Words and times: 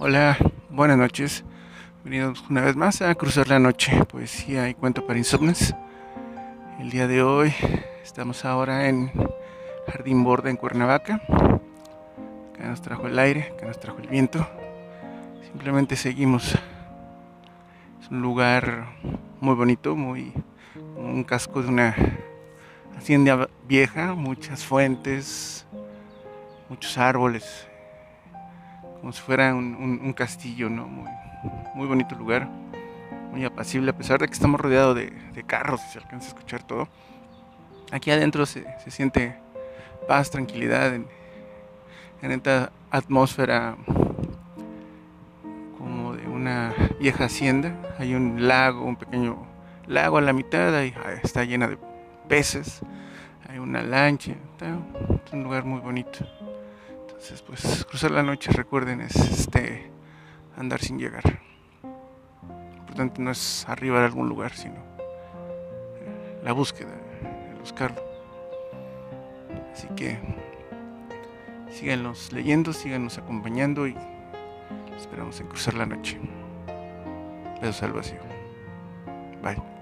Hola, 0.00 0.38
buenas 0.70 0.96
noches. 0.96 1.44
Bienvenidos 2.04 2.44
una 2.48 2.60
vez 2.60 2.76
más 2.76 3.02
a 3.02 3.12
Cruzar 3.16 3.48
la 3.48 3.58
Noche, 3.58 4.04
poesía 4.04 4.68
y 4.68 4.74
cuento 4.74 5.04
para 5.04 5.18
insomnes. 5.18 5.74
El 6.78 6.90
día 6.90 7.08
de 7.08 7.24
hoy 7.24 7.52
estamos 8.04 8.44
ahora 8.44 8.88
en 8.88 9.10
Jardín 9.88 10.22
Borda 10.22 10.50
en 10.50 10.56
Cuernavaca. 10.56 11.20
Acá 11.26 12.68
nos 12.68 12.80
trajo 12.80 13.08
el 13.08 13.18
aire, 13.18 13.50
acá 13.52 13.66
nos 13.66 13.80
trajo 13.80 13.98
el 13.98 14.06
viento. 14.06 14.46
Simplemente 15.50 15.96
seguimos. 15.96 16.54
Es 18.00 18.08
un 18.08 18.22
lugar 18.22 18.86
muy 19.40 19.56
bonito, 19.56 19.96
muy 19.96 20.32
un 20.96 21.24
casco 21.24 21.60
de 21.60 21.70
una 21.70 21.96
hacienda 22.96 23.48
vieja, 23.66 24.14
muchas 24.14 24.64
fuentes, 24.64 25.66
muchos 26.68 26.96
árboles, 26.98 27.66
como 29.00 29.12
si 29.12 29.20
fuera 29.20 29.54
un, 29.54 30.12
castillo, 30.12 30.68
¿no? 30.68 30.88
Muy, 31.74 31.86
bonito 31.86 32.14
lugar, 32.14 32.48
muy 33.30 33.44
apacible, 33.44 33.90
a 33.90 33.96
pesar 33.96 34.20
de 34.20 34.26
que 34.26 34.34
estamos 34.34 34.60
rodeados 34.60 34.96
de, 34.96 35.44
carros 35.46 35.80
y 35.88 35.92
se 35.92 35.98
alcanza 35.98 36.26
a 36.26 36.28
escuchar 36.28 36.62
todo. 36.62 36.88
Aquí 37.90 38.10
adentro 38.10 38.44
se, 38.44 38.66
siente 38.88 39.36
paz, 40.06 40.30
tranquilidad, 40.30 40.94
en, 40.94 41.06
esta 42.22 42.72
atmósfera 42.90 43.76
como 45.78 46.14
de 46.14 46.26
una 46.26 46.74
vieja 46.98 47.26
hacienda. 47.26 47.74
Hay 47.98 48.14
un 48.14 48.48
lago, 48.48 48.84
un 48.84 48.96
pequeño 48.96 49.46
lago 49.86 50.18
a 50.18 50.20
la 50.20 50.32
mitad, 50.32 50.82
y 50.82 50.92
está 51.22 51.44
llena 51.44 51.68
de 51.68 51.78
peces, 52.28 52.80
hay 53.48 53.58
una 53.58 53.82
lancha, 53.82 54.32
es 54.60 55.32
un 55.32 55.44
lugar 55.44 55.64
muy 55.64 55.80
bonito. 55.80 56.26
Entonces, 57.18 57.42
pues 57.42 57.84
cruzar 57.84 58.12
la 58.12 58.22
noche, 58.22 58.52
recuerden, 58.52 59.00
es 59.00 59.16
este 59.16 59.90
andar 60.56 60.80
sin 60.80 61.00
llegar. 61.00 61.40
Lo 61.82 62.76
importante 62.78 63.20
no 63.20 63.32
es 63.32 63.68
arriba 63.68 63.98
de 63.98 64.04
algún 64.04 64.28
lugar, 64.28 64.54
sino 64.54 64.76
eh, 64.76 66.40
la 66.44 66.52
búsqueda, 66.52 66.92
el 67.50 67.58
buscarlo. 67.58 68.00
Así 69.72 69.88
que 69.96 70.16
síganos 71.72 72.32
leyendo, 72.32 72.72
síganos 72.72 73.18
acompañando 73.18 73.88
y 73.88 73.96
esperamos 74.96 75.40
en 75.40 75.48
cruzar 75.48 75.74
la 75.74 75.86
noche. 75.86 76.20
Besos 77.60 77.82
al 77.82 77.94
vacío. 77.94 78.20
Bye. 79.42 79.77